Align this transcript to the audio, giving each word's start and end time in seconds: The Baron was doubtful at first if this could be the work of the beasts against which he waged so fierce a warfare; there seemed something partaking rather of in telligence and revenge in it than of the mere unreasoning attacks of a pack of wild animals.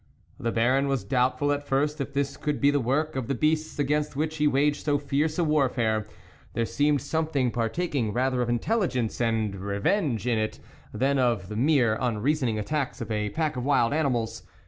The 0.39 0.51
Baron 0.51 0.87
was 0.87 1.03
doubtful 1.03 1.51
at 1.51 1.61
first 1.63 2.01
if 2.01 2.11
this 2.11 2.35
could 2.35 2.59
be 2.59 2.71
the 2.71 2.79
work 2.79 3.15
of 3.15 3.27
the 3.27 3.35
beasts 3.35 3.77
against 3.77 4.15
which 4.15 4.37
he 4.37 4.47
waged 4.47 4.83
so 4.85 4.97
fierce 4.97 5.37
a 5.37 5.43
warfare; 5.43 6.07
there 6.55 6.65
seemed 6.65 7.01
something 7.03 7.51
partaking 7.51 8.11
rather 8.11 8.41
of 8.41 8.49
in 8.49 8.57
telligence 8.57 9.21
and 9.21 9.53
revenge 9.53 10.25
in 10.25 10.39
it 10.39 10.59
than 10.91 11.19
of 11.19 11.49
the 11.49 11.55
mere 11.55 11.99
unreasoning 12.01 12.57
attacks 12.57 12.99
of 12.99 13.11
a 13.11 13.29
pack 13.29 13.55
of 13.55 13.63
wild 13.63 13.93
animals. 13.93 14.41